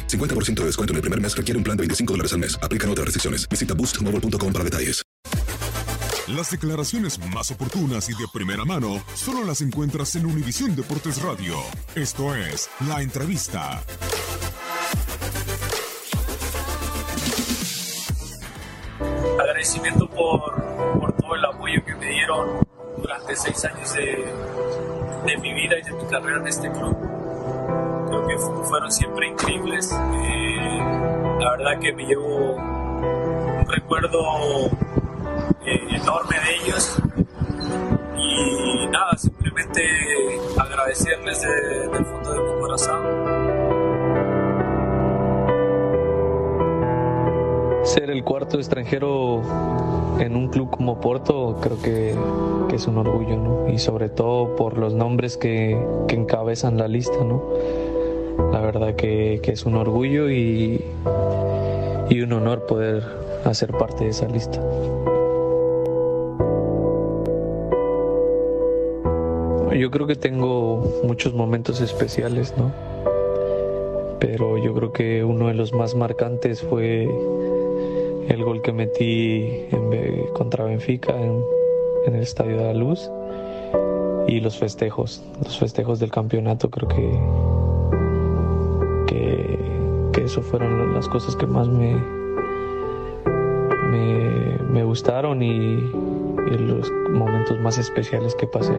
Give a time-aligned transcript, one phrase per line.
[0.00, 2.58] 50% de descuento en el primer mes requiere un plan de 25 dólares al mes.
[2.62, 3.48] Aplican otras restricciones.
[3.48, 5.02] Visita boostmobile.com para detalles.
[6.28, 11.56] Las declaraciones más oportunas y de primera mano solo las encuentras en Univisión Deportes Radio.
[11.94, 13.82] Esto es La Entrevista.
[19.38, 22.66] Agradecimiento por, por todo el apoyo que me dieron
[22.98, 24.24] durante seis años de,
[25.26, 27.11] de mi vida y de mi carrera en este club.
[28.38, 29.92] Fueron siempre increíbles.
[29.92, 30.78] Eh,
[31.40, 34.18] la verdad que me llevo un recuerdo
[35.66, 36.96] eh, enorme de ellos.
[38.16, 39.82] Y nada, simplemente
[40.58, 43.02] agradecerles de- del fondo de mi corazón.
[47.84, 49.42] Ser el cuarto extranjero
[50.20, 52.14] en un club como Porto creo que,
[52.68, 53.68] que es un orgullo, ¿no?
[53.68, 55.76] Y sobre todo por los nombres que,
[56.06, 57.42] que encabezan la lista, ¿no?
[58.52, 60.84] La verdad que, que es un orgullo y,
[62.08, 63.02] y un honor poder
[63.44, 64.60] hacer parte de esa lista.
[69.74, 72.70] Yo creo que tengo muchos momentos especiales, ¿no?
[74.20, 77.04] Pero yo creo que uno de los más marcantes fue
[78.28, 79.66] el gol que metí
[80.34, 81.42] contra Benfica en,
[82.06, 83.10] en el Estadio de la Luz
[84.28, 87.10] y los festejos, los festejos del campeonato creo que
[90.12, 91.94] que, eso fueron las cosas que más me
[93.90, 95.90] me, me gustaron y
[96.58, 98.78] los momentos más especiales que pasé.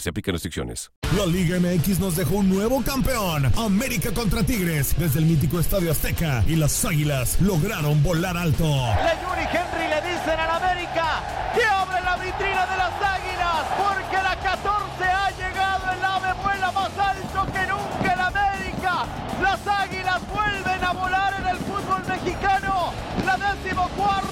[0.00, 0.90] Se aplican restricciones.
[1.16, 3.52] La Liga MX nos dejó un nuevo campeón.
[3.56, 6.42] América contra Tigres desde el mítico Estadio Azteca.
[6.46, 8.64] Y las Águilas lograron volar alto.
[8.64, 9.12] Le
[9.52, 15.04] Henry le dicen al América que abre la vitrina de las Águilas porque la 14
[15.04, 15.92] ha llegado.
[15.92, 19.06] El ave vuela más alto que nunca en América.
[19.42, 22.92] Las Águilas vuelven a volar en el fútbol mexicano.
[23.26, 24.31] La decimocuarta